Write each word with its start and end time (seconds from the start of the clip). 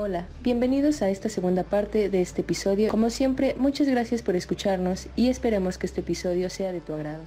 Hola, 0.00 0.28
bienvenidos 0.44 1.02
a 1.02 1.10
esta 1.10 1.28
segunda 1.28 1.64
parte 1.64 2.08
de 2.08 2.22
este 2.22 2.42
episodio. 2.42 2.88
Como 2.88 3.10
siempre, 3.10 3.56
muchas 3.58 3.88
gracias 3.88 4.22
por 4.22 4.36
escucharnos 4.36 5.08
y 5.16 5.28
esperemos 5.28 5.76
que 5.76 5.86
este 5.86 6.02
episodio 6.02 6.50
sea 6.50 6.70
de 6.70 6.80
tu 6.80 6.92
agrado. 6.94 7.24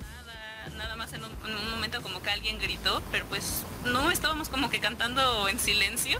Nada, 0.00 0.74
nada 0.78 0.96
más 0.96 1.12
en 1.12 1.22
un, 1.22 1.30
en 1.50 1.54
un 1.54 1.70
momento 1.70 2.00
como 2.00 2.22
que 2.22 2.30
alguien 2.30 2.58
gritó, 2.58 3.02
pero 3.12 3.26
pues 3.26 3.62
no 3.84 4.10
estábamos 4.10 4.48
como 4.48 4.70
que 4.70 4.80
cantando 4.80 5.50
en 5.50 5.58
silencio. 5.58 6.18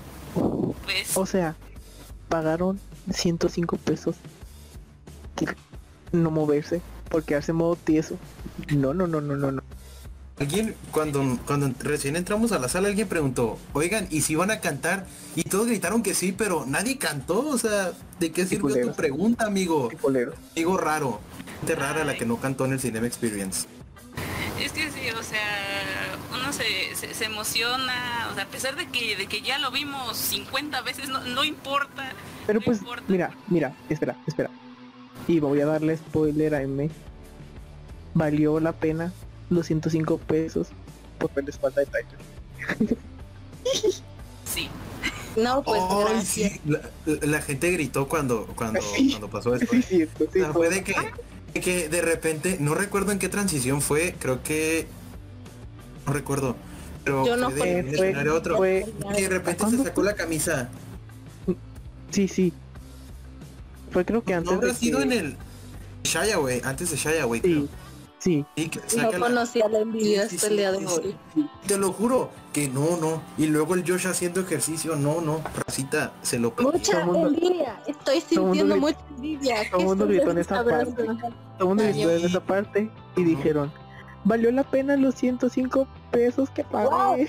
Pues 0.84 1.16
O 1.16 1.24
sea, 1.24 1.56
pagaron 2.28 2.78
105 3.12 3.76
pesos. 3.78 4.16
Que 5.34 5.46
no 6.12 6.30
moverse 6.30 6.80
por 7.08 7.24
quedarse 7.24 7.52
en 7.52 7.58
modo 7.58 7.76
tieso. 7.76 8.16
No, 8.74 8.94
no, 8.94 9.06
no, 9.06 9.20
no, 9.20 9.36
no, 9.36 9.52
no. 9.52 9.62
Alguien, 10.38 10.74
cuando, 10.90 11.38
cuando 11.46 11.72
recién 11.80 12.14
entramos 12.14 12.52
a 12.52 12.58
la 12.58 12.68
sala, 12.68 12.88
alguien 12.88 13.08
preguntó, 13.08 13.58
oigan, 13.72 14.06
¿y 14.10 14.20
si 14.20 14.34
van 14.34 14.50
a 14.50 14.60
cantar? 14.60 15.06
Y 15.34 15.44
todos 15.44 15.66
gritaron 15.66 16.02
que 16.02 16.12
sí, 16.12 16.32
pero 16.32 16.66
nadie 16.66 16.98
cantó, 16.98 17.48
o 17.48 17.56
sea, 17.56 17.92
¿de 18.20 18.32
qué 18.32 18.44
sirvió 18.44 18.78
tu 18.86 18.94
pregunta, 18.94 19.46
amigo? 19.46 19.88
Qué 19.88 19.96
colero. 19.96 20.34
Amigo 20.52 20.76
raro. 20.76 21.20
Gente 21.60 21.74
rara 21.74 22.04
la 22.04 22.16
que 22.16 22.26
no 22.26 22.38
cantó 22.38 22.66
en 22.66 22.72
el 22.72 22.80
Cinema 22.80 23.06
Experience. 23.06 23.66
es 24.60 24.72
que 24.72 24.90
sí, 24.90 25.08
o 25.18 25.22
sea, 25.22 26.18
uno 26.34 26.52
se, 26.52 26.94
se, 26.94 27.14
se 27.14 27.24
emociona, 27.24 28.28
o 28.30 28.34
sea, 28.34 28.44
a 28.44 28.48
pesar 28.48 28.76
de 28.76 28.88
que, 28.88 29.16
de 29.16 29.26
que 29.28 29.40
ya 29.40 29.58
lo 29.58 29.70
vimos 29.70 30.18
50 30.18 30.82
veces, 30.82 31.08
no, 31.08 31.20
no 31.20 31.44
importa. 31.44 32.12
Pero 32.46 32.60
no 32.60 32.64
pues, 32.64 32.78
importa. 32.78 33.02
mira, 33.08 33.30
mira, 33.48 33.74
espera, 33.88 34.16
espera. 34.26 34.50
Y 35.28 35.40
voy 35.40 35.60
a 35.60 35.66
darle 35.66 35.96
spoiler 35.96 36.54
a 36.54 36.62
M. 36.62 36.88
Valió 38.14 38.60
la 38.60 38.72
pena 38.72 39.12
los 39.50 39.66
105 39.66 40.18
pesos 40.18 40.68
por 41.18 41.32
ver 41.34 41.44
la 41.44 41.50
espalda 41.50 41.80
de 41.82 41.86
Tyler. 41.86 42.96
Sí. 44.44 44.68
No, 45.36 45.62
pues 45.62 45.82
gracias. 46.08 46.52
sí, 46.52 46.60
la, 46.66 46.80
la 47.26 47.42
gente 47.42 47.70
gritó 47.72 48.08
cuando, 48.08 48.46
cuando, 48.56 48.80
Sí. 48.80 49.10
cuando 49.10 49.28
pasó 49.28 49.54
esto. 49.54 49.66
Sí, 49.72 49.82
cierto, 49.82 50.24
sí, 50.32 50.40
O 50.40 50.44
sea, 50.44 50.52
fue 50.52 50.70
de 50.70 50.82
que, 50.82 50.94
de 51.52 51.60
que 51.60 51.88
de 51.88 52.00
repente, 52.00 52.56
no 52.60 52.74
recuerdo 52.74 53.12
en 53.12 53.18
qué 53.18 53.28
transición 53.28 53.82
fue, 53.82 54.14
creo 54.18 54.42
que 54.42 54.86
no 56.06 56.12
recuerdo. 56.12 56.56
Pero 57.04 57.26
Yo 57.26 57.36
no 57.36 57.50
fue 57.50 57.82
fue- 57.82 57.82
de 57.82 57.96
fue- 58.14 58.30
otro. 58.30 58.56
fue- 58.56 58.86
y 59.18 59.22
de 59.22 59.28
repente 59.28 59.58
se 59.58 59.64
¿Cuándo 59.66 59.84
sacó 59.84 60.02
la 60.02 60.14
camisa. 60.14 60.68
Sí, 62.10 62.28
sí. 62.28 62.52
Fue 63.90 64.04
creo 64.04 64.22
que 64.22 64.34
antes 64.34 64.50
No 64.50 64.56
habrá 64.58 64.68
de 64.68 64.74
sido 64.74 64.98
que- 64.98 65.04
en 65.04 65.12
el 65.12 65.36
Shia, 66.04 66.36
güey, 66.36 66.60
antes 66.64 66.90
de 66.90 66.96
Shia, 66.96 67.24
güey. 67.24 67.40
creo. 67.40 67.62
Sí, 67.62 67.68
sí. 68.18 68.44
Sí, 68.56 68.68
que 68.68 68.78
No 68.80 68.88
saca 68.88 69.18
la- 69.18 69.26
conocía 69.26 69.68
la 69.68 69.78
envidia 69.80 70.22
Sí, 70.28 70.30
sí, 70.30 70.36
hasta 70.36 70.46
sí, 70.48 70.52
el 70.52 70.58
día 70.58 70.72
de 70.72 70.78
sí, 70.78 70.86
hoy. 70.86 71.16
sí. 71.34 71.46
Te 71.66 71.78
lo 71.78 71.92
juro 71.92 72.30
que 72.52 72.68
no, 72.68 72.96
no. 72.96 73.22
Y 73.38 73.46
luego 73.46 73.74
el 73.74 73.84
Josh 73.88 74.06
haciendo 74.06 74.40
ejercicio, 74.40 74.96
no, 74.96 75.20
no. 75.20 75.40
Racita, 75.66 76.12
se 76.22 76.38
lo 76.38 76.54
perdí. 76.54 76.70
Mucha 76.72 77.04
mundo- 77.04 77.28
envidia. 77.28 77.80
Estoy 77.86 78.20
sintiendo 78.20 78.76
mucha 78.76 78.98
envidia. 79.16 79.70
todo 79.70 79.80
el 79.80 79.86
mundo 79.86 80.06
¿Qué 80.08 80.14
gritó 80.14 80.30
en 80.30 80.38
esa 80.38 80.64
parte. 80.64 80.92
Todo 81.04 81.10
el 81.60 81.66
mundo 81.66 81.84
gritó 81.84 82.10
en 82.10 82.24
esa 82.24 82.40
parte 82.40 82.90
y 83.16 83.24
dijeron, 83.24 83.72
valió 84.24 84.50
la 84.52 84.64
pena 84.64 84.96
los 84.96 85.14
105 85.16 85.86
pesos 86.10 86.50
que 86.50 86.64
pagué. 86.64 87.28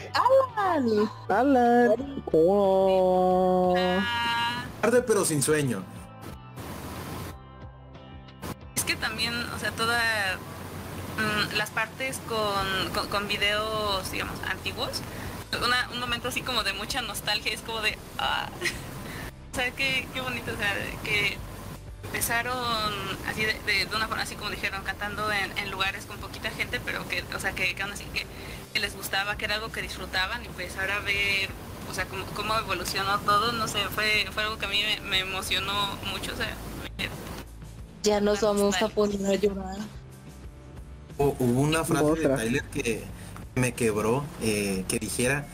Alan, 0.57 1.09
Alan. 1.27 2.23
Oh. 2.31 3.73
Ah, 3.77 4.46
Tarde 4.81 5.01
pero 5.01 5.25
sin 5.25 5.41
sueño. 5.41 5.83
es 8.75 8.83
que 8.83 8.95
también, 8.95 9.33
o 9.55 9.59
sea, 9.59 9.71
todas 9.71 10.03
las 11.55 11.69
partes 11.71 12.19
con, 12.27 12.89
con, 12.93 13.07
con 13.09 13.27
videos, 13.27 14.11
digamos, 14.11 14.39
antiguos, 14.43 15.01
una- 15.65 15.89
un 15.91 15.99
momento 15.99 16.27
así 16.29 16.41
como 16.41 16.63
de 16.63 16.73
mucha 16.73 17.01
nostalgia, 17.01 17.51
es 17.53 17.61
como 17.61 17.81
de, 17.81 17.97
ah, 18.19 18.49
o 19.51 19.55
sea, 19.55 19.71
qué, 19.71 20.07
qué 20.13 20.21
bonito, 20.21 20.51
o 20.53 20.57
sea, 20.57 20.73
que 21.03 21.37
empezaron 22.03 22.55
así 23.27 23.43
de, 23.43 23.53
de- 23.65 23.85
de 23.87 23.95
una 23.95 24.07
forma 24.07 24.23
así 24.23 24.35
como 24.35 24.51
dijeron, 24.51 24.83
cantando 24.83 25.31
en, 25.31 25.57
en 25.57 25.71
lugares 25.71 26.05
con 26.05 26.17
poquita 26.19 26.51
gente, 26.51 26.79
pero 26.79 27.07
que, 27.09 27.23
o 27.35 27.39
sea, 27.39 27.53
que, 27.53 27.73
que 27.73 27.81
aún 27.81 27.91
así 27.93 28.05
que, 28.13 28.25
que 28.73 28.79
les 28.79 28.95
gustaba, 28.95 29.37
que 29.37 29.45
era 29.45 29.55
algo 29.55 29.71
que 29.71 29.81
disfrutaban 29.81 30.45
y 30.45 30.49
pues 30.49 30.77
ahora 30.77 30.99
ver, 30.99 31.49
o 31.89 31.93
sea, 31.93 32.05
cómo, 32.05 32.25
cómo 32.35 32.55
evolucionó 32.55 33.19
todo, 33.19 33.51
no 33.53 33.67
sé, 33.67 33.79
fue, 33.93 34.25
fue 34.31 34.43
algo 34.43 34.57
que 34.57 34.65
a 34.65 34.69
mí 34.69 34.79
me, 35.01 35.09
me 35.09 35.19
emocionó 35.19 35.73
mucho, 36.11 36.33
o 36.33 36.37
sea, 36.37 36.55
me- 36.97 37.09
ya 38.03 38.21
nos 38.21 38.41
vamos 38.41 38.81
a 38.81 38.87
poner 38.89 39.25
a 39.25 39.35
llorar. 39.35 39.77
Hu- 41.17 41.35
Hubo 41.39 41.61
una 41.61 41.83
frase 41.83 42.03
Otra. 42.05 42.29
de 42.37 42.43
Tyler 42.43 42.63
que 42.65 43.03
me 43.55 43.73
quebró, 43.73 44.23
eh, 44.41 44.85
que 44.87 44.99
dijera 44.99 45.47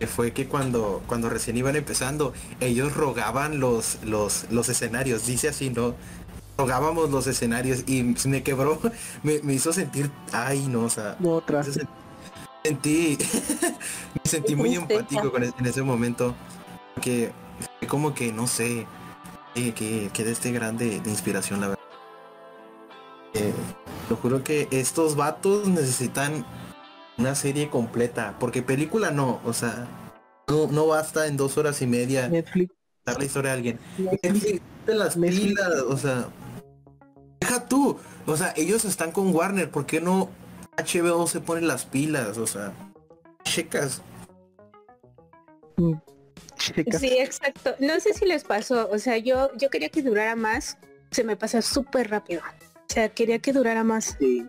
que 0.00 0.06
fue 0.08 0.32
que 0.32 0.48
cuando, 0.48 1.02
cuando 1.06 1.28
recién 1.30 1.56
iban 1.56 1.76
empezando, 1.76 2.32
ellos 2.60 2.94
rogaban 2.94 3.60
los, 3.60 3.98
los, 4.04 4.46
los 4.50 4.68
escenarios, 4.68 5.26
dice 5.26 5.48
así, 5.48 5.70
¿no? 5.70 5.94
Rogábamos 6.58 7.10
los 7.10 7.26
escenarios 7.26 7.84
y 7.86 8.02
me 8.26 8.42
quebró, 8.42 8.80
me, 9.22 9.40
me 9.42 9.54
hizo 9.54 9.72
sentir, 9.72 10.10
ay 10.32 10.66
no, 10.68 10.82
o 10.84 10.90
sea, 10.90 11.16
Otra. 11.24 11.62
me 11.62 11.68
hizo 11.70 11.80
sen- 11.80 11.88
sentí, 12.64 13.18
me 14.24 14.30
sentí 14.30 14.56
muy 14.56 14.74
empático 14.74 15.30
con 15.30 15.42
es- 15.42 15.54
en 15.58 15.66
ese 15.66 15.82
momento, 15.82 16.34
que 17.02 17.32
fue 17.78 17.88
como 17.88 18.14
que, 18.14 18.32
no 18.32 18.46
sé, 18.46 18.86
que, 19.54 19.74
que, 19.74 20.10
que 20.12 20.24
de 20.24 20.32
este 20.32 20.50
grande 20.52 21.00
de 21.00 21.10
inspiración, 21.10 21.60
la 21.60 21.68
verdad. 21.68 21.82
Eh, 23.34 23.52
lo 24.08 24.16
juro 24.16 24.44
que 24.44 24.68
estos 24.70 25.16
vatos 25.16 25.66
necesitan 25.68 26.44
una 27.18 27.34
serie 27.34 27.68
completa, 27.68 28.34
porque 28.40 28.62
película 28.62 29.10
no, 29.10 29.40
o 29.44 29.52
sea, 29.52 29.86
no, 30.48 30.66
no 30.68 30.86
basta 30.86 31.26
en 31.26 31.36
dos 31.36 31.58
horas 31.58 31.80
y 31.82 31.86
media 31.86 32.28
Netflix. 32.28 32.74
dar 33.04 33.18
la 33.18 33.24
historia 33.24 33.50
a 33.52 33.54
alguien. 33.54 33.78
Netflix. 33.98 34.22
Netflix, 34.22 34.62
de 34.86 34.94
las 34.94 35.16
Netflix. 35.16 35.46
pilas, 35.46 35.70
o 35.88 35.96
sea, 35.96 36.28
deja 37.40 37.66
tú, 37.66 37.98
o 38.26 38.36
sea, 38.36 38.52
ellos 38.56 38.84
están 38.84 39.10
con 39.12 39.34
Warner, 39.34 39.70
¿por 39.70 39.86
qué 39.86 40.00
no 40.00 40.28
HBO 40.76 41.26
se 41.26 41.40
pone 41.40 41.60
las 41.62 41.84
pilas? 41.84 42.38
O 42.38 42.46
sea, 42.46 42.72
checas. 43.44 44.02
mm, 45.76 45.94
checa. 46.56 46.98
Sí, 46.98 47.08
exacto. 47.18 47.74
No 47.80 47.98
sé 48.00 48.14
si 48.14 48.24
les 48.26 48.44
pasó, 48.44 48.88
o 48.90 48.98
sea, 48.98 49.18
yo, 49.18 49.50
yo 49.56 49.70
quería 49.70 49.88
que 49.88 50.02
durara 50.02 50.36
más, 50.36 50.78
se 51.10 51.24
me 51.24 51.36
pasó 51.36 51.60
súper 51.62 52.10
rápido. 52.10 52.42
O 52.42 52.92
sea, 52.94 53.08
quería 53.08 53.38
que 53.38 53.52
durara 53.52 53.82
más, 53.84 54.16
Sí. 54.18 54.46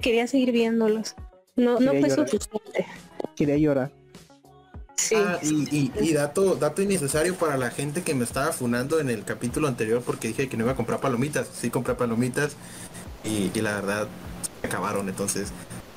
quería 0.00 0.26
seguir 0.26 0.52
viéndolos. 0.52 1.14
No, 1.56 1.80
no 1.80 1.92
Quería 1.92 2.00
fue 2.00 2.08
llorar. 2.10 2.28
suficiente. 2.28 2.86
Quería 3.34 3.56
llorar. 3.56 3.90
Sí. 4.96 5.14
Ah, 5.16 5.38
y, 5.42 5.68
y- 5.76 5.92
y 6.00 6.12
dato, 6.14 6.54
dato 6.56 6.82
innecesario 6.82 7.34
para 7.34 7.56
la 7.56 7.70
gente 7.70 8.02
que 8.02 8.14
me 8.14 8.24
estaba 8.24 8.52
funando 8.52 8.98
en 9.00 9.08
el 9.10 9.24
capítulo 9.24 9.68
anterior 9.68 10.02
porque 10.04 10.28
dije 10.28 10.48
que 10.48 10.56
no 10.56 10.64
iba 10.64 10.72
a 10.72 10.76
comprar 10.76 11.00
palomitas. 11.00 11.48
Sí 11.52 11.70
compré 11.70 11.94
palomitas 11.94 12.56
y, 13.26 13.50
y 13.54 13.60
la 13.60 13.74
verdad 13.74 14.08
se 14.60 14.66
acabaron. 14.66 15.08
Entonces, 15.08 15.48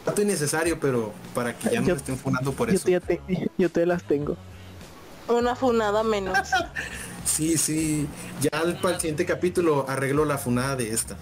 dato 0.05 0.21
innecesario, 0.21 0.79
pero 0.79 1.13
para 1.33 1.57
que 1.57 1.69
ya 1.69 1.81
no 1.81 1.87
Yo- 1.87 1.95
estén 1.95 2.17
funando 2.17 2.51
por 2.53 2.69
Yo 2.69 2.75
eso. 2.75 2.85
te, 2.85 2.91
ya 2.91 2.99
te- 2.99 3.49
yo 3.57 3.69
te 3.71 3.85
las 3.85 4.03
tengo. 4.03 4.35
Una 5.27 5.55
funada 5.55 6.03
menos. 6.03 6.37
Sí, 7.25 7.57
sí. 7.57 8.07
Ya 8.41 8.49
al, 8.59 8.81
para 8.81 8.95
el 8.95 8.99
siguiente 9.01 9.23
capítulo 9.25 9.85
arreglo 9.87 10.25
la 10.25 10.39
funada 10.39 10.75
de 10.75 10.89
esta. 10.91 11.15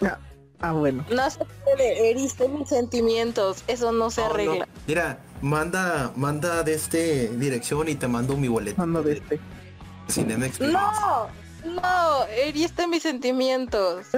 Ah, 0.00 0.18
ah, 0.60 0.72
bueno. 0.72 1.04
No 1.14 1.28
se 1.30 1.44
puede, 1.62 2.10
heriste 2.10 2.48
mis 2.48 2.70
sentimientos. 2.70 3.62
Eso 3.66 3.92
no 3.92 4.10
se 4.10 4.22
No, 4.22 4.28
no. 4.28 4.34
arregla. 4.34 4.68
Mira, 4.86 5.18
manda, 5.42 6.10
manda 6.16 6.62
de 6.62 6.72
este 6.74 7.28
dirección 7.36 7.86
y 7.88 7.96
te 7.96 8.08
mando 8.08 8.34
mi 8.38 8.48
boleto. 8.48 8.78
Mando 8.78 9.02
de 9.02 9.12
este. 9.18 9.38
Cinema 10.08 10.46
Experience. 10.46 10.78
No, 10.78 11.28
no, 11.82 12.24
heriste 12.28 12.86
mis 12.86 13.02
sentimientos. 13.02 14.06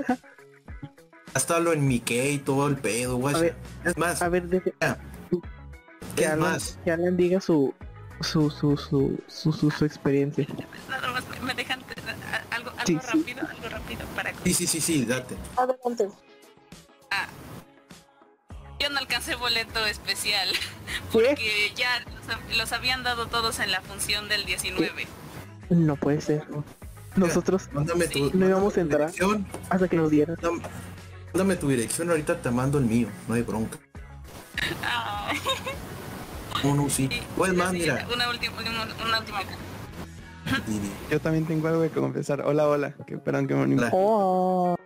Gástalo 1.35 1.73
en 1.73 1.87
Mickey 1.87 2.35
y 2.35 2.39
todo 2.39 2.67
el 2.69 2.77
pedo, 2.77 3.17
güey. 3.17 3.35
A 3.35 3.39
ver, 3.39 3.57
Es 3.85 3.97
más, 3.97 4.23
A 4.23 4.29
ver, 4.29 4.49
deje- 4.49 4.75
que 6.17 6.25
es 6.25 6.29
Alan, 6.31 6.41
más. 6.41 6.79
que 6.85 6.91
Alan 6.91 7.17
diga 7.17 7.41
su 7.41 7.75
su 8.21 8.51
su 8.51 8.77
su 8.77 9.21
su, 9.29 9.53
su, 9.53 9.71
su 9.71 9.85
experiencia. 9.85 10.47
nada 10.89 11.13
más 11.13 11.25
me- 11.43 11.55
dejan 11.55 11.81
algo, 12.51 12.71
algo 12.71 12.87
Sí, 12.87 12.99
sí. 13.01 13.19
rápido, 13.19 13.47
algo 13.49 13.69
rápido 13.69 14.07
para 14.17 14.33
Sí, 14.45 14.55
sí, 14.55 14.67
sí, 14.67 14.81
sí, 14.81 15.05
date. 15.05 15.37
Adelante. 15.57 16.09
Ah, 17.11 17.27
yo 18.81 18.91
no 18.91 18.99
alcancé 18.99 19.35
boleto 19.37 19.85
especial 19.87 20.49
¿Qué? 20.53 21.01
porque 21.13 21.73
ya 21.77 22.01
los, 22.01 22.57
los 22.57 22.73
habían 22.73 23.03
dado 23.05 23.27
todos 23.27 23.61
en 23.61 23.71
la 23.71 23.81
función 23.83 24.29
del 24.29 24.45
19. 24.45 25.07
No 25.71 25.97
puede 25.97 26.21
ser. 26.21 26.45
Nosotros 27.17 27.69
Mándame 27.73 28.07
tu, 28.09 28.31
No 28.35 28.49
íbamos 28.49 28.77
a 28.77 28.81
entrar. 28.81 29.11
hasta 29.71 29.89
que 29.89 29.97
nos 29.97 30.11
dieran. 30.11 30.37
Mándame, 31.33 31.55
mándame 31.55 31.57
tu 31.57 31.69
dirección, 31.69 32.11
ahorita 32.11 32.41
te 32.41 32.51
mando 32.51 32.79
el 32.79 32.85
mío, 32.85 33.09
no 33.27 33.35
hay 33.35 33.43
bronca. 33.43 33.79
Ay, 34.83 35.39
No, 36.65 36.75
no, 36.75 36.91
sí. 36.91 37.09
Pues 37.37 37.55
más, 37.55 37.73
mira, 37.73 38.07
Una 38.13 38.29
última, 38.31 38.55
una, 38.61 39.19
última. 39.21 39.41
Yo 41.11 41.21
también 41.21 41.47
tengo 41.47 41.69
algo 41.69 41.83
que 41.83 41.91
confesar. 41.91 42.41
Hola, 42.41 42.67
hola. 42.69 42.95
Que 43.07 43.15
esperan 43.15 43.47
que 43.47 43.55
me. 43.55 43.77
Hola. 43.77 43.91
Oh, 43.93 44.77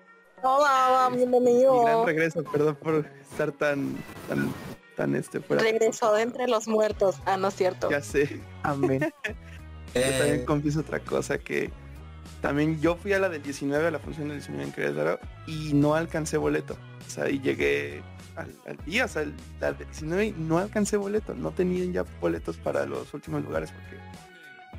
Hola, 0.43 1.09
Mi 1.13 1.19
gran 1.19 1.31
bienvenido. 1.31 2.05
regreso, 2.05 2.43
perdón 2.43 2.75
por 2.77 3.07
estar 3.31 3.53
tan, 3.53 3.97
tan, 4.29 4.53
tan 4.97 5.15
este 5.15 5.41
fuera. 5.41 5.63
Regresó 5.63 6.13
de 6.15 6.23
entre 6.23 6.49
los 6.49 6.67
muertos. 6.67 7.17
Ah, 7.25 7.37
no 7.37 7.49
es 7.49 7.55
cierto. 7.55 7.89
Ya 7.91 8.03
sé. 8.03 8.41
amén. 8.65 9.01
Yo 9.95 10.01
también 10.03 10.41
Eh, 10.41 10.45
confieso 10.45 10.81
otra 10.81 10.99
cosa 11.01 11.39
que 11.39 11.71
también 12.43 12.79
yo 12.81 12.97
fui 12.97 13.15
a 13.15 13.19
la 13.19 13.31
del 13.31 13.43
19, 13.43 13.87
a 13.87 13.91
la 13.91 13.99
función 13.99 14.29
del 14.29 14.37
19 14.39 14.65
en 14.65 14.73
Querétaro 14.73 15.19
y 15.47 15.73
no 15.73 15.95
alcancé 15.95 16.37
boleto. 16.37 16.77
O 17.07 17.11
sea, 17.11 17.31
y 17.31 17.41
llegué 17.41 18.03
al, 18.37 18.55
al 18.67 18.77
día, 18.85 19.07
o 19.07 19.09
sea, 19.09 19.23
el- 19.23 19.33
la 19.61 19.73
del 19.73 19.87
19 19.87 20.27
y 20.27 20.33
no 20.33 20.59
alcancé 20.59 20.97
boleto. 20.99 21.35
No 21.35 21.53
tenían 21.53 21.93
ya 21.93 22.05
boletos 22.21 22.57
para 22.59 22.85
los 22.85 23.15
últimos 23.15 23.43
lugares 23.43 23.71
porque 23.71 23.97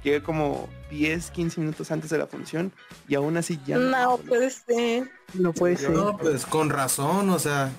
llegué 0.03 0.21
como 0.21 0.69
10, 0.91 1.31
15 1.31 1.61
minutos 1.61 1.89
antes 1.91 2.09
de 2.09 2.17
la 2.17 2.27
función 2.27 2.71
y 3.07 3.15
aún 3.15 3.37
así 3.37 3.59
ya 3.65 3.77
No, 3.77 4.17
tenía 4.17 4.27
puede 4.29 4.49
ser. 4.51 5.11
No 5.33 5.53
puede 5.53 5.77
ser. 5.77 5.89
no, 5.91 6.17
pues 6.17 6.45
con 6.45 6.69
razón, 6.69 7.29
o 7.29 7.39
sea. 7.39 7.71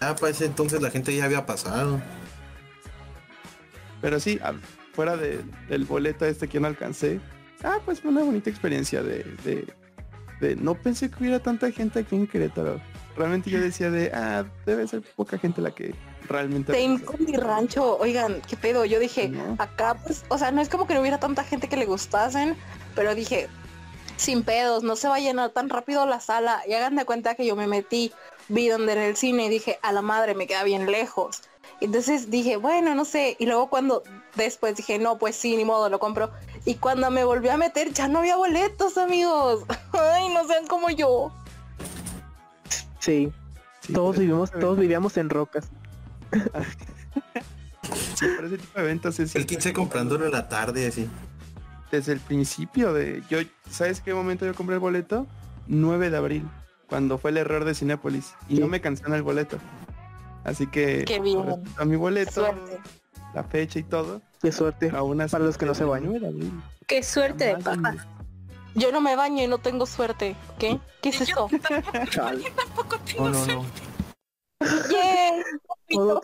Ya 0.00 0.14
para 0.16 0.30
ese 0.30 0.44
entonces 0.46 0.82
la 0.82 0.90
gente 0.90 1.14
ya 1.16 1.24
había 1.24 1.46
pasado. 1.46 2.00
Pero 4.00 4.20
sí, 4.20 4.38
a- 4.42 4.54
fuera 4.92 5.16
de- 5.16 5.42
del 5.68 5.84
boleto 5.84 6.24
este 6.26 6.48
que 6.48 6.60
no 6.60 6.66
alcancé, 6.66 7.20
ah, 7.64 7.78
pues 7.84 8.00
fue 8.00 8.10
una 8.10 8.22
bonita 8.22 8.50
experiencia 8.50 9.02
de, 9.02 9.24
de, 9.44 9.66
de- 10.40 10.56
No 10.56 10.74
pensé 10.74 11.10
que 11.10 11.16
hubiera 11.20 11.38
tanta 11.40 11.70
gente 11.70 12.00
aquí 12.00 12.16
en 12.16 12.26
Querétaro. 12.26 12.80
Realmente 13.16 13.48
yo 13.50 13.60
decía 13.60 13.90
de, 13.90 14.10
ah, 14.12 14.44
debe 14.66 14.86
ser 14.86 15.02
poca 15.14 15.38
gente 15.38 15.60
la 15.62 15.70
que 15.70 15.94
realmente... 16.28 16.72
Con 17.04 17.24
mi 17.24 17.32
rancho. 17.36 17.96
Oigan, 17.98 18.42
qué 18.48 18.56
pedo. 18.56 18.84
Yo 18.84 18.98
dije, 18.98 19.28
¿No? 19.28 19.56
acá, 19.58 19.94
pues, 20.04 20.24
o 20.28 20.36
sea, 20.36 20.50
no 20.50 20.60
es 20.60 20.68
como 20.68 20.86
que 20.86 20.94
no 20.94 21.00
hubiera 21.00 21.18
tanta 21.18 21.42
gente 21.42 21.68
que 21.68 21.76
le 21.78 21.86
gustasen, 21.86 22.56
pero 22.94 23.14
dije, 23.14 23.48
sin 24.16 24.42
pedos, 24.42 24.82
no 24.82 24.96
se 24.96 25.08
va 25.08 25.16
a 25.16 25.20
llenar 25.20 25.50
tan 25.50 25.70
rápido 25.70 26.04
la 26.04 26.20
sala. 26.20 26.60
Y 26.68 26.74
hagan 26.74 26.96
de 26.96 27.06
cuenta 27.06 27.34
que 27.36 27.46
yo 27.46 27.56
me 27.56 27.66
metí, 27.66 28.12
vi 28.48 28.68
donde 28.68 28.92
era 28.92 29.06
el 29.06 29.16
cine 29.16 29.46
y 29.46 29.48
dije, 29.48 29.78
a 29.80 29.92
la 29.92 30.02
madre, 30.02 30.34
me 30.34 30.46
queda 30.46 30.62
bien 30.64 30.90
lejos. 30.90 31.40
Entonces 31.80 32.30
dije, 32.30 32.56
bueno, 32.58 32.94
no 32.94 33.04
sé. 33.06 33.36
Y 33.38 33.46
luego 33.46 33.68
cuando 33.70 34.02
después 34.34 34.76
dije, 34.76 34.98
no, 34.98 35.16
pues 35.18 35.36
sí, 35.36 35.56
ni 35.56 35.64
modo, 35.64 35.88
lo 35.88 35.98
compro. 35.98 36.30
Y 36.66 36.74
cuando 36.74 37.10
me 37.10 37.24
volví 37.24 37.48
a 37.48 37.56
meter, 37.56 37.92
ya 37.92 38.08
no 38.08 38.18
había 38.18 38.36
boletos, 38.36 38.98
amigos. 38.98 39.64
Ay, 39.92 40.28
no 40.34 40.46
sean 40.46 40.66
como 40.66 40.90
yo. 40.90 41.32
Sí, 42.98 43.32
Sí, 43.80 43.92
todos 43.92 44.18
vivimos, 44.18 44.50
todos 44.50 44.76
vivíamos 44.78 45.16
en 45.16 45.30
rocas. 45.30 45.68
Sí, 48.16 48.26
por 48.34 48.46
ese 48.46 48.58
tipo 48.58 48.78
de 48.78 48.84
eventos 48.84 49.20
es 49.20 49.36
El 49.36 49.46
15 49.46 49.72
comprándolo 49.72 50.26
en 50.26 50.32
la 50.32 50.48
tarde, 50.48 50.86
así. 50.88 51.08
desde 51.92 52.12
el 52.14 52.20
principio 52.20 52.92
de... 52.92 53.22
yo 53.30 53.38
¿Sabes 53.70 54.00
qué 54.00 54.12
momento 54.12 54.44
yo 54.44 54.54
compré 54.54 54.74
el 54.74 54.80
boleto? 54.80 55.26
9 55.68 56.10
de 56.10 56.16
abril, 56.16 56.48
cuando 56.88 57.16
fue 57.18 57.30
el 57.30 57.36
error 57.36 57.64
de 57.64 57.74
Cinépolis. 57.74 58.34
Y 58.48 58.56
Sí. 58.56 58.60
no 58.60 58.66
me 58.68 58.80
cancelan 58.80 59.14
el 59.14 59.22
boleto. 59.22 59.58
Así 60.44 60.66
que... 60.66 61.04
A 61.78 61.84
mi 61.84 61.94
boleto, 61.96 62.32
Suerte. 62.32 62.80
la 63.34 63.44
fecha 63.44 63.78
y 63.78 63.82
todo. 63.84 64.20
Qué 64.42 64.52
suerte. 64.52 64.90
Aún 64.94 65.20
así, 65.20 65.32
Para 65.32 65.44
los 65.44 65.58
que 65.58 65.66
no 65.66 65.74
se 65.74 65.84
bañan. 65.84 66.10
9 66.10 66.20
de 66.20 66.26
abril. 66.28 66.52
Qué 66.86 67.02
suerte 67.02 67.56
de 67.56 67.98
Yo 68.74 68.92
no 68.92 69.00
me 69.00 69.16
baño 69.16 69.42
y 69.42 69.46
no 69.48 69.58
tengo 69.58 69.86
suerte. 69.86 70.36
¿Qué? 70.58 70.78
¿Qué 71.02 71.08
es 71.10 71.20
eso? 71.22 71.48
Chale. 72.10 72.50
Tampoco 72.50 72.98
tengo 73.00 73.28
No, 73.28 73.30
no, 73.30 73.44
suerte. 73.44 73.64
no. 74.60 74.66
¡Yay! 74.90 75.42
Todo. 75.92 76.20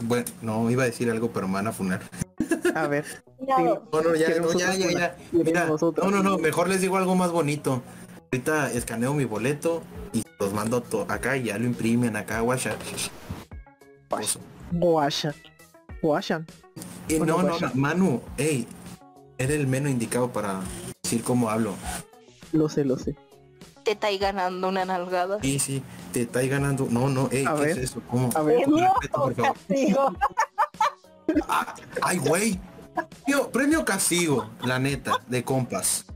Bueno, 0.00 0.24
no, 0.40 0.70
iba 0.70 0.84
a 0.84 0.86
decir 0.86 1.10
algo, 1.10 1.30
pero 1.30 1.46
me 1.48 1.54
van 1.54 1.66
a 1.66 1.72
funar. 1.72 2.00
A 2.74 2.86
ver, 2.86 3.04
No, 3.40 3.58
No, 3.92 4.00
no, 4.00 4.14
ya, 4.14 4.38
no, 4.40 4.52
ya, 4.52 4.74
ya, 4.74 4.90
ya. 4.90 5.16
Mira, 5.32 5.66
no, 5.66 6.10
no, 6.10 6.22
no, 6.22 6.38
mejor 6.38 6.68
les 6.68 6.80
digo 6.80 6.96
algo 6.96 7.14
más 7.14 7.30
bonito. 7.30 7.82
Ahorita 8.32 8.72
escaneo 8.72 9.12
mi 9.14 9.24
boleto 9.24 9.82
y 10.12 10.22
los 10.40 10.52
mando 10.52 10.82
acá 11.08 11.36
y 11.36 11.44
ya 11.44 11.58
lo 11.58 11.66
imprimen 11.66 12.16
acá, 12.16 12.40
guacha. 12.40 12.74
Oso. 14.10 14.40
Guasha. 16.02 16.44
Guashan. 16.44 16.46
Eh, 17.08 17.18
no, 17.20 17.24
no, 17.26 17.42
guacha. 17.48 17.66
no, 17.68 17.74
Manu, 17.74 18.22
hey, 18.36 18.66
eres 19.38 19.58
el 19.60 19.66
menos 19.66 19.90
indicado 19.90 20.32
para 20.32 20.60
decir 21.02 21.22
cómo 21.22 21.48
hablo. 21.50 21.74
Lo 22.52 22.68
sé, 22.68 22.84
lo 22.84 22.98
sé. 22.98 23.16
te 23.84 23.92
está 23.92 24.08
ahí 24.08 24.18
ganando 24.18 24.68
una 24.68 24.84
nalgada. 24.84 25.38
Sí, 25.42 25.58
sí, 25.58 25.82
te 26.12 26.22
estáis 26.22 26.50
ganando. 26.50 26.86
No, 26.90 27.08
no, 27.08 27.28
hey, 27.30 27.44
A 27.46 27.54
¿qué 27.54 27.60
ver. 27.60 27.70
es 27.70 27.76
eso? 27.90 28.02
¿Cómo? 28.10 28.30
A 28.34 28.42
ver, 28.42 28.64
Con 28.64 28.78
respeto, 28.80 29.22
por 29.22 29.34
favor. 29.34 29.52
Castigo. 29.54 30.14
Ah, 31.48 31.74
ay, 32.02 32.18
güey. 32.18 32.60
Premio, 33.24 33.50
premio 33.50 33.84
castigo, 33.84 34.48
la 34.64 34.78
neta, 34.78 35.20
de 35.26 35.44
compas. 35.44 36.06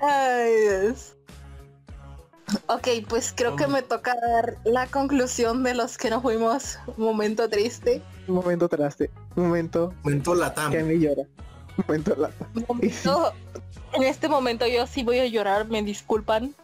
Ay, 0.00 0.52
Dios. 0.62 1.16
Ok, 2.66 2.88
pues 3.08 3.32
creo 3.36 3.56
que 3.56 3.66
me 3.66 3.82
toca 3.82 4.14
dar 4.14 4.56
la 4.64 4.86
conclusión 4.86 5.62
de 5.64 5.74
los 5.74 5.98
que 5.98 6.08
nos 6.10 6.22
fuimos. 6.22 6.78
Un 6.96 7.04
momento 7.04 7.48
triste. 7.48 8.02
un 8.26 8.34
momento 8.36 8.68
traste. 8.68 9.10
Un 9.36 9.44
momento 9.48 9.92
Momento 10.02 10.34
Latam. 10.34 10.70
que 10.72 10.82
me 10.82 10.98
llora. 10.98 11.22
Un 11.76 11.84
momento 11.86 12.14
lata. 12.16 12.46
Un 12.54 12.64
momento- 12.68 13.32
en 13.92 14.02
este 14.02 14.28
momento 14.28 14.66
yo 14.66 14.86
sí 14.86 15.02
voy 15.04 15.18
a 15.18 15.26
llorar, 15.26 15.68
me 15.68 15.82
disculpan. 15.82 16.54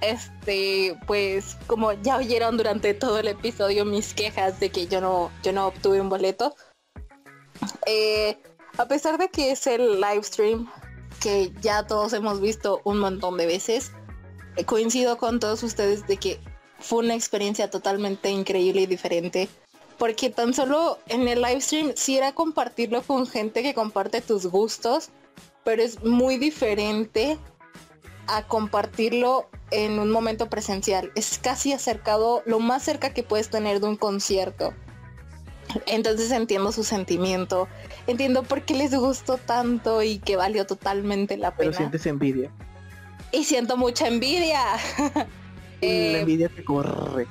Este, 0.00 0.96
pues 1.06 1.56
como 1.66 1.92
ya 1.92 2.16
oyeron 2.16 2.56
durante 2.56 2.94
todo 2.94 3.18
el 3.18 3.26
episodio 3.28 3.84
mis 3.84 4.14
quejas 4.14 4.60
de 4.60 4.70
que 4.70 4.86
yo 4.86 5.00
no, 5.00 5.30
yo 5.42 5.52
no 5.52 5.66
obtuve 5.68 6.00
un 6.00 6.08
boleto. 6.08 6.54
Eh, 7.86 8.38
a 8.76 8.86
pesar 8.86 9.18
de 9.18 9.28
que 9.28 9.50
es 9.50 9.66
el 9.66 10.00
live 10.00 10.22
stream 10.22 10.68
que 11.20 11.52
ya 11.60 11.84
todos 11.84 12.12
hemos 12.12 12.40
visto 12.40 12.80
un 12.84 12.98
montón 12.98 13.36
de 13.38 13.46
veces, 13.46 13.90
coincido 14.64 15.18
con 15.18 15.40
todos 15.40 15.62
ustedes 15.62 16.06
de 16.06 16.16
que 16.16 16.40
fue 16.78 17.00
una 17.04 17.14
experiencia 17.14 17.70
totalmente 17.70 18.30
increíble 18.30 18.82
y 18.82 18.86
diferente. 18.86 19.48
Porque 19.98 20.30
tan 20.30 20.54
solo 20.54 20.98
en 21.08 21.26
el 21.26 21.42
live 21.42 21.60
stream 21.60 21.92
sí 21.96 22.16
era 22.16 22.32
compartirlo 22.32 23.02
con 23.02 23.26
gente 23.26 23.62
que 23.62 23.74
comparte 23.74 24.20
tus 24.20 24.46
gustos, 24.46 25.10
pero 25.64 25.82
es 25.82 26.04
muy 26.04 26.38
diferente 26.38 27.36
a 28.28 28.46
compartirlo 28.46 29.48
en 29.70 29.98
un 29.98 30.10
momento 30.10 30.48
presencial. 30.48 31.10
Es 31.16 31.38
casi 31.38 31.72
acercado, 31.72 32.42
lo 32.46 32.60
más 32.60 32.84
cerca 32.84 33.12
que 33.12 33.22
puedes 33.24 33.50
tener 33.50 33.80
de 33.80 33.88
un 33.88 33.96
concierto. 33.96 34.72
Entonces 35.86 36.30
entiendo 36.30 36.72
su 36.72 36.84
sentimiento, 36.84 37.68
entiendo 38.06 38.42
por 38.42 38.62
qué 38.62 38.74
les 38.74 38.94
gustó 38.94 39.36
tanto 39.36 40.02
y 40.02 40.18
que 40.18 40.36
valió 40.36 40.66
totalmente 40.66 41.36
la 41.36 41.54
Pero 41.54 41.70
pena. 41.70 41.76
sientes 41.76 42.06
envidia. 42.06 42.50
Y 43.32 43.44
siento 43.44 43.76
mucha 43.76 44.08
envidia. 44.08 44.60
la 45.14 45.26
Eh, 45.80 46.20
envidia 46.20 46.48
te 46.48 46.64
corre. 46.64 47.26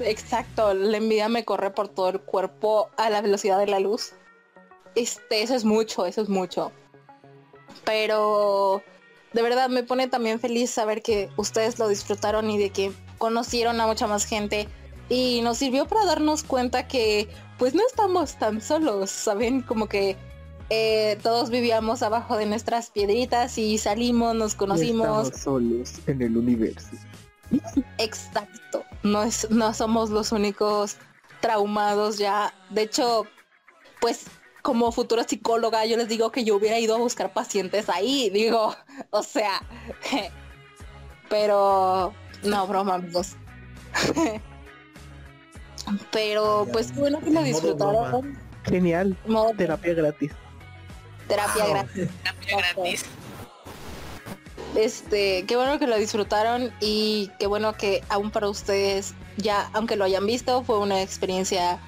Exacto, 0.00 0.74
la 0.74 0.96
envidia 0.96 1.28
me 1.28 1.44
corre 1.44 1.70
por 1.70 1.88
todo 1.88 2.08
el 2.08 2.20
cuerpo 2.20 2.90
a 2.96 3.10
la 3.10 3.20
velocidad 3.20 3.58
de 3.58 3.66
la 3.68 3.78
luz. 3.80 4.12
Este, 4.94 5.42
eso 5.42 5.54
es 5.54 5.64
mucho, 5.64 6.04
eso 6.06 6.22
es 6.22 6.28
mucho. 6.28 6.72
Pero 7.84 8.82
de 9.32 9.42
verdad 9.42 9.68
me 9.68 9.82
pone 9.82 10.08
también 10.08 10.40
feliz 10.40 10.70
saber 10.70 11.02
que 11.02 11.28
ustedes 11.36 11.78
lo 11.78 11.88
disfrutaron 11.88 12.50
y 12.50 12.58
de 12.58 12.70
que 12.70 12.92
conocieron 13.18 13.80
a 13.80 13.86
mucha 13.86 14.06
más 14.06 14.24
gente 14.24 14.68
y 15.08 15.40
nos 15.42 15.58
sirvió 15.58 15.86
para 15.86 16.04
darnos 16.04 16.42
cuenta 16.42 16.88
que 16.88 17.28
pues 17.58 17.74
no 17.74 17.82
estamos 17.86 18.36
tan 18.38 18.60
solos, 18.60 19.10
¿saben? 19.10 19.62
Como 19.62 19.88
que 19.88 20.16
eh, 20.76 21.18
todos 21.22 21.50
vivíamos 21.50 22.02
abajo 22.02 22.36
de 22.36 22.46
nuestras 22.46 22.90
piedritas 22.90 23.58
y 23.58 23.78
salimos, 23.78 24.34
nos 24.34 24.54
No 24.54 24.58
conocimos. 24.58 25.28
solos 25.28 25.92
en 26.06 26.22
el 26.22 26.36
universo. 26.36 26.96
Exacto. 27.98 28.84
No 29.02 29.22
es, 29.22 29.48
no 29.50 29.72
somos 29.74 30.10
los 30.10 30.32
únicos 30.32 30.96
traumados 31.40 32.18
ya. 32.18 32.52
De 32.70 32.82
hecho, 32.82 33.26
pues 34.00 34.24
como 34.62 34.90
futura 34.90 35.24
psicóloga, 35.24 35.84
yo 35.86 35.96
les 35.96 36.08
digo 36.08 36.32
que 36.32 36.44
yo 36.44 36.56
hubiera 36.56 36.78
ido 36.78 36.96
a 36.96 36.98
buscar 36.98 37.32
pacientes 37.32 37.88
ahí. 37.88 38.30
Digo, 38.30 38.74
o 39.10 39.22
sea, 39.22 39.62
pero 41.28 42.12
no, 42.42 42.66
broma, 42.66 42.94
amigos. 42.94 43.36
pero 46.10 46.66
pues 46.72 46.94
bueno 46.96 47.20
que 47.20 47.30
lo 47.30 47.42
disfrutaron. 47.42 48.36
Genial. 48.64 49.16
Modo 49.26 49.52
Terapia 49.56 49.94
gratis. 49.94 50.32
Terapia 51.28 51.64
Wow. 51.64 51.72
gratis. 51.72 52.08
Terapia 52.22 52.56
gratis. 52.56 53.04
Este, 54.74 55.44
qué 55.46 55.56
bueno 55.56 55.78
que 55.78 55.86
lo 55.86 55.96
disfrutaron 55.96 56.72
y 56.80 57.30
qué 57.38 57.46
bueno 57.46 57.74
que 57.74 58.02
aún 58.08 58.30
para 58.30 58.48
ustedes, 58.48 59.14
ya 59.36 59.70
aunque 59.72 59.96
lo 59.96 60.04
hayan 60.04 60.26
visto, 60.26 60.64
fue 60.64 60.78
una 60.78 61.00
experiencia 61.00 61.78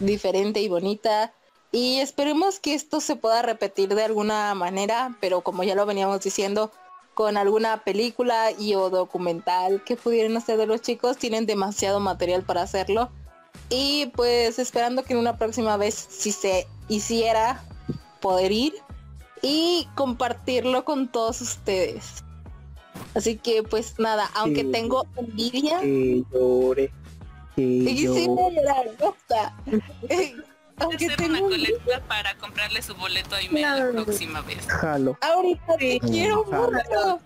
diferente 0.00 0.60
y 0.60 0.68
bonita. 0.68 1.32
Y 1.72 2.00
esperemos 2.00 2.60
que 2.60 2.74
esto 2.74 3.00
se 3.00 3.16
pueda 3.16 3.42
repetir 3.42 3.94
de 3.94 4.04
alguna 4.04 4.54
manera, 4.54 5.16
pero 5.20 5.40
como 5.40 5.64
ya 5.64 5.74
lo 5.74 5.86
veníamos 5.86 6.20
diciendo, 6.20 6.70
con 7.14 7.36
alguna 7.36 7.82
película 7.82 8.50
y 8.52 8.74
o 8.74 8.90
documental 8.90 9.82
que 9.84 9.96
pudieran 9.96 10.36
hacer 10.36 10.58
de 10.58 10.66
los 10.66 10.82
chicos, 10.82 11.16
tienen 11.16 11.46
demasiado 11.46 11.98
material 11.98 12.42
para 12.42 12.62
hacerlo. 12.62 13.10
Y 13.70 14.06
pues 14.14 14.58
esperando 14.58 15.02
que 15.02 15.14
en 15.14 15.20
una 15.20 15.38
próxima 15.38 15.76
vez, 15.76 15.94
si 15.94 16.30
se 16.32 16.68
hiciera, 16.88 17.64
poder 18.24 18.52
ir 18.52 18.72
y 19.42 19.86
compartirlo 19.94 20.86
con 20.86 21.08
todos 21.08 21.42
ustedes. 21.42 22.24
Así 23.14 23.36
que 23.36 23.62
pues 23.62 23.98
nada, 23.98 24.30
aunque 24.34 24.62
Sí. 24.62 24.72
tengo 24.72 25.06
envidia, 25.16 25.80
Que 25.80 26.24
llore. 26.32 26.90
Que 27.54 27.62
y 27.62 27.98
sí 27.98 28.06
llorar, 28.26 28.86
basta. 28.98 29.54
aunque 30.78 31.06
hacer 31.06 31.18
una 31.28 31.34
tengo 31.36 31.48
colecta 31.50 32.00
para 32.08 32.34
comprarle 32.38 32.80
su 32.80 32.94
boleto 32.94 33.34
a 33.34 33.42
Email 33.42 33.66
No. 33.66 33.92
la 33.92 34.04
próxima 34.04 34.40
vez. 34.40 34.66
Jalo. 34.68 35.18
ahorita 35.20 35.76
te 35.78 36.00
quiero 36.00 36.44
mucho. 36.46 37.20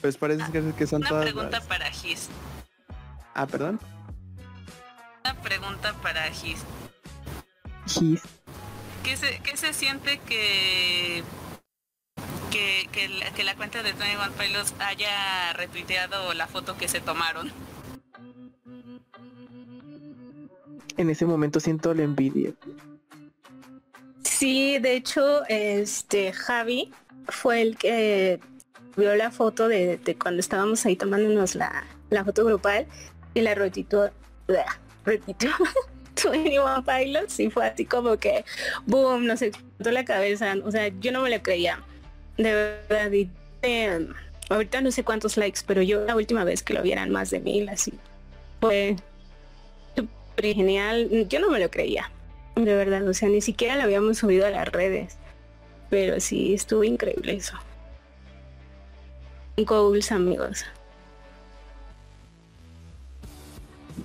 Pues 0.00 0.16
parece 0.16 0.50
que, 0.52 0.72
que 0.72 0.86
son 0.86 1.02
Una 1.02 1.08
todas 1.10 1.24
pregunta 1.24 1.58
las- 1.58 1.66
para 1.66 1.90
Gis. 1.90 2.28
Ah, 3.34 3.46
perdón. 3.46 3.78
Una 5.22 5.34
pregunta 5.42 5.92
para 6.02 6.22
Gis. 6.30 6.60
Gis. 7.86 8.22
¿Qué 9.08 9.16
se, 9.16 9.40
qué 9.42 9.56
se 9.56 9.72
siente 9.72 10.18
que 10.18 11.22
que, 12.50 12.86
que, 12.92 13.08
la, 13.08 13.32
que 13.32 13.42
la 13.42 13.56
cuenta 13.56 13.82
de 13.82 13.94
21 13.94 14.32
Pilots 14.32 14.74
haya 14.80 15.54
retuiteado 15.54 16.34
la 16.34 16.46
foto 16.46 16.76
que 16.76 16.88
se 16.88 17.00
tomaron? 17.00 17.50
En 20.98 21.08
ese 21.08 21.24
momento 21.24 21.58
siento 21.58 21.94
la 21.94 22.02
envidia. 22.02 22.52
Sí, 24.24 24.78
de 24.78 24.96
hecho, 24.96 25.42
este 25.46 26.34
Javi 26.34 26.92
fue 27.28 27.62
el 27.62 27.78
que 27.78 28.40
vio 28.94 29.16
la 29.16 29.30
foto 29.30 29.68
de, 29.68 29.96
de 29.96 30.18
cuando 30.18 30.40
estábamos 30.40 30.84
ahí 30.84 30.96
tomándonos 30.96 31.54
la, 31.54 31.86
la 32.10 32.26
foto 32.26 32.44
grupal 32.44 32.86
y 33.32 33.40
la 33.40 33.54
retuiteó, 33.54 34.10
repitió 35.06 35.50
21 36.24 36.84
Pilots 36.84 37.40
y 37.40 37.50
fue 37.50 37.66
así 37.66 37.84
como 37.84 38.16
que 38.16 38.44
boom, 38.86 39.26
nos 39.26 39.42
explotó 39.42 39.90
la 39.90 40.04
cabeza. 40.04 40.54
O 40.64 40.70
sea, 40.70 40.88
yo 41.00 41.12
no 41.12 41.22
me 41.22 41.30
lo 41.30 41.42
creía. 41.42 41.82
De 42.36 42.52
verdad, 42.88 43.10
y, 43.12 43.30
eh, 43.62 44.08
ahorita 44.48 44.80
no 44.80 44.90
sé 44.90 45.04
cuántos 45.04 45.36
likes, 45.36 45.60
pero 45.66 45.82
yo 45.82 46.04
la 46.04 46.16
última 46.16 46.44
vez 46.44 46.62
que 46.62 46.74
lo 46.74 46.82
vieran 46.82 47.10
más 47.10 47.30
de 47.30 47.40
mil, 47.40 47.68
así 47.68 47.92
fue 48.60 48.96
súper 49.96 50.54
genial. 50.54 51.26
Yo 51.28 51.40
no 51.40 51.50
me 51.50 51.60
lo 51.60 51.70
creía. 51.70 52.10
De 52.54 52.74
verdad, 52.74 53.06
o 53.06 53.14
sea, 53.14 53.28
ni 53.28 53.40
siquiera 53.40 53.76
lo 53.76 53.82
habíamos 53.82 54.18
subido 54.18 54.46
a 54.46 54.50
las 54.50 54.68
redes. 54.68 55.16
Pero 55.90 56.20
sí, 56.20 56.54
estuvo 56.54 56.84
increíble 56.84 57.34
eso. 57.34 57.54
Goals, 59.56 60.12
amigos. 60.12 60.64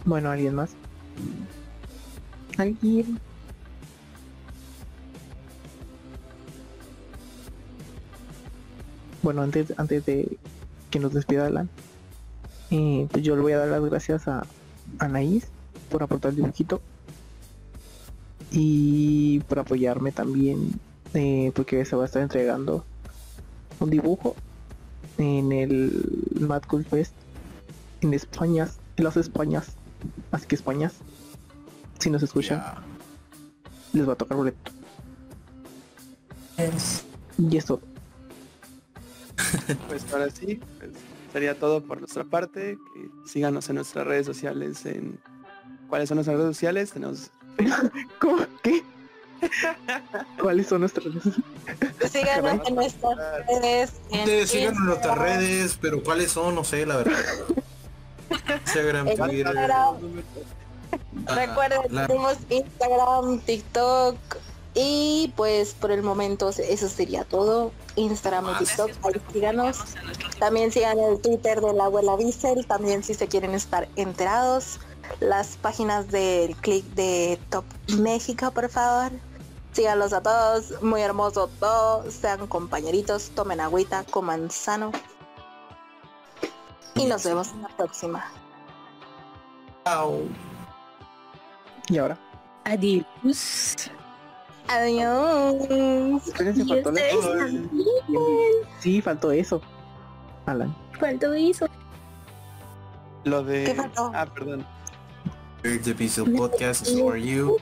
Bueno, 0.06 0.32
¿alguien 0.32 0.56
más? 0.56 0.76
Bueno, 9.22 9.42
antes, 9.42 9.74
antes 9.78 10.06
de 10.06 10.38
que 10.92 11.00
nos 11.00 11.14
despida 11.14 11.48
Alan, 11.48 11.70
eh, 12.72 13.08
pues 13.12 13.24
yo 13.24 13.36
le 13.36 13.42
voy 13.42 13.54
a 13.54 13.60
dar 13.60 13.70
las 13.70 13.82
gracias 13.84 14.28
a 14.28 14.46
Anaís 15.00 15.48
por 15.90 16.04
aportar 16.04 16.32
el 16.32 16.38
dibujito 16.38 16.82
y 18.52 19.40
por 19.42 19.60
apoyarme 19.60 20.12
también, 20.12 20.80
eh, 21.14 21.52
porque 21.56 21.86
se 21.86 21.96
va 21.96 22.04
a 22.04 22.06
estar 22.06 22.22
entregando 22.22 22.84
un 23.80 23.90
dibujo 23.90 24.36
en 25.18 25.52
el 25.52 26.30
Mad 26.40 26.64
Cool 26.68 26.86
Fest 26.86 27.14
en 28.02 28.14
España, 28.14 28.70
en 28.98 29.04
las 29.04 29.18
Españas, 29.18 29.68
así 30.32 30.46
que 30.48 30.56
Españas, 30.56 30.94
si 32.04 32.10
nos 32.10 32.22
escuchan, 32.22 32.62
les 33.94 34.08
va 34.08 34.14
a 34.14 34.16
tocar 34.16 34.38
boleto. 34.38 34.72
Y 37.38 37.58
eso, 37.58 37.82
Pues 39.88 40.06
ahora 40.12 40.30
sí, 40.30 40.60
pues, 40.80 40.92
sería 41.32 41.58
todo 41.58 41.82
por 41.82 42.00
nuestra 42.00 42.24
parte. 42.24 42.78
Que 42.94 43.30
síganos 43.30 43.70
en 43.70 43.78
nuestras 43.78 44.06
redes 44.06 44.26
sociales. 44.26 44.86
En 44.86 45.20
¿Cuáles 45.90 46.10
son 46.10 46.18
nuestras 46.18 46.38
redes 46.38 46.56
sociales? 46.56 46.92
Tenemos 46.92 47.32
¿cómo? 48.20 48.46
¿Qué? 48.62 48.84
¿Cuáles 50.42 50.68
son 50.68 50.82
nuestras 50.82 51.06
redes? 51.06 52.12
Síganos 52.12 52.68
en 52.68 52.76
nuestras 52.76 53.18
redes. 53.48 53.94
Ustedes 54.12 54.50
sigan 54.50 54.76
en 54.76 54.86
nuestras 54.86 55.18
redes, 55.18 55.78
pero 55.82 56.04
¿cuáles 56.04 56.32
son? 56.32 56.56
No 56.56 56.64
sé, 56.64 56.86
la 56.86 56.98
verdad. 56.98 57.14
Instagram, 58.66 59.08
en 59.08 59.18
Twitter. 59.18 59.56
Recuerden, 61.28 61.82
la- 61.90 62.08
tenemos 62.08 62.38
Instagram, 62.50 63.40
TikTok 63.42 64.16
y 64.76 65.32
pues 65.36 65.74
por 65.74 65.92
el 65.92 66.02
momento 66.04 66.50
eso 66.50 66.90
sería 66.90 67.24
todo. 67.26 67.72
Instagram 67.96 68.46
y 68.48 68.50
Ah, 68.54 68.60
TikTok, 68.60 68.90
ahí 69.04 69.22
síganos. 69.32 69.78
También 70.40 70.72
sigan 70.72 70.98
el 71.00 71.22
Twitter 71.22 71.62
de 71.62 71.74
la 71.74 71.86
abuela 71.86 72.18
Diesel, 72.18 72.66
también 72.66 73.04
si 73.04 73.14
se 73.14 73.28
quieren 73.28 73.54
estar 73.54 73.88
enterados. 73.96 74.80
Las 75.20 75.58
páginas 75.58 76.10
del 76.10 76.56
click 76.56 76.86
de 76.96 77.40
Top 77.50 77.66
México, 78.00 78.52
por 78.52 78.70
favor. 78.70 79.12
Síganlos 79.74 80.14
a 80.14 80.22
todos, 80.22 80.82
muy 80.82 81.02
hermoso 81.02 81.50
todo. 81.60 82.10
Sean 82.10 82.48
compañeritos, 82.48 83.32
tomen 83.36 83.60
agüita, 83.60 84.04
coman 84.10 84.50
sano. 84.50 84.92
Y 86.96 87.06
nos 87.06 87.24
vemos 87.24 87.50
en 87.50 87.62
la 87.64 87.70
próxima. 87.70 88.24
Chao. 89.86 90.22
Y 91.90 91.98
ahora, 91.98 92.18
Adiós. 92.66 93.06
Adiós. 94.68 96.28
espérense, 96.28 96.66
faltó 96.66 96.94
también. 96.94 97.70
Sí, 98.80 99.02
faltó 99.02 99.32
eso. 99.32 99.62
Alan. 100.46 100.74
¿Cuánto 100.98 101.36
hizo? 101.36 101.68
lo 103.26 103.44
de... 103.44 103.64
¿Qué 103.64 103.76
faltó? 103.76 104.12
Ah, 104.14 104.26
perdón. 104.26 104.66
The 105.62 105.94
Visual 105.94 106.30
Podcast 106.34 106.88
is 106.88 107.00
for 107.00 107.16
you. 107.16 107.58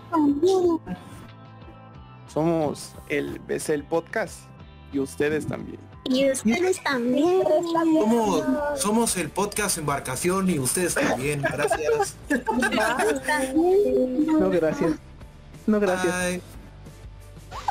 Somos 2.28 2.96
el 3.10 3.38
BCL 3.40 3.84
Podcast 3.84 4.46
y 4.92 5.00
ustedes 5.00 5.46
también. 5.46 5.80
Y 6.05 6.31
ustedes 6.31 6.81
también. 6.84 7.43
Somos, 7.43 8.81
somos 8.81 9.17
el 9.17 9.29
podcast 9.29 9.77
Embarcación 9.77 10.50
y 10.50 10.60
ustedes 10.60 10.96
también. 10.96 11.41
Gracias. 11.41 12.15
No, 12.29 12.39
gracias. 14.50 14.91
No, 15.67 15.79
gracias. 15.79 16.13
Bye. 16.13 16.41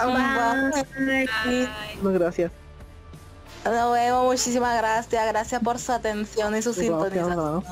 Bye. 0.04 1.26
Bye. 1.44 1.68
No, 2.02 2.12
gracias. 2.12 2.52
Nos 3.64 3.92
vemos, 3.92 4.24
muchísimas 4.24 4.76
gracias. 4.78 5.26
Gracias 5.26 5.62
por 5.62 5.78
su 5.78 5.92
atención 5.92 6.56
y 6.56 6.62
su 6.62 6.72
sintonización. 6.72 7.62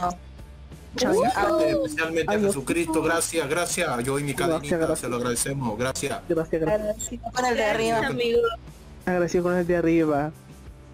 Especialmente 0.94 2.32
a 2.32 2.34
Adiós. 2.34 2.48
Jesucristo, 2.48 3.02
gracias, 3.02 3.48
gracias. 3.48 4.04
Yo 4.04 4.18
y 4.18 4.24
mi 4.24 4.32
Gracias, 4.32 4.48
cadenita 4.48 4.76
gracias. 4.76 4.98
se 4.98 5.08
lo 5.08 5.16
agradecemos, 5.16 5.78
gracias. 5.78 6.20
Gracias, 6.28 6.60
gracias. 6.60 6.80
Agradecido 6.80 7.22
con 7.32 7.44
el 7.46 7.56
de 7.56 7.64
arriba. 7.64 8.06
Amigo, 8.06 8.40
Agradecido 9.06 9.44
con 9.44 9.56
el 9.56 9.66
de 9.66 9.76
arriba. 9.76 10.32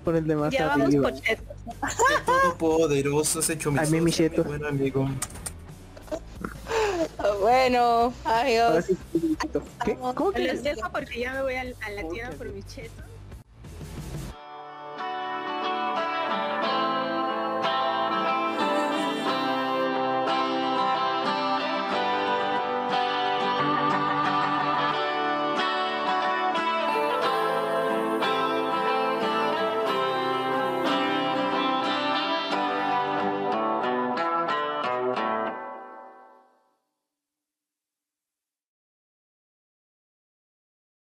Con 0.04 0.16
el 0.16 0.26
de 0.26 0.37
más 0.37 0.52
ya 0.52 0.66
vamos 0.68 0.88
arriba. 0.88 1.11
por 1.11 1.20
Todopoderoso 2.58 3.40
es 3.40 3.50
hecho 3.50 3.70
mi 3.73 3.78
mi 3.80 3.84
socio, 3.87 4.02
micheto. 4.02 4.44
mi 4.44 4.49
buen 4.50 4.64
amigo. 4.66 5.08
Bueno, 7.40 8.12
adiós. 8.25 8.84
sí, 8.87 8.96
¿Qué? 9.84 9.96
¿Cómo 9.96 10.32
que? 10.32 10.46
Los 10.52 10.62
dejo 10.62 10.90
porque 10.92 11.20
ya 11.20 11.32
me 11.34 11.42
voy 11.42 11.54
a, 11.54 11.61
a 11.62 11.90
la 11.90 12.08
tienda 12.08 12.37
por 12.37 12.49
mis 12.50 12.66
chetos. 12.66 13.03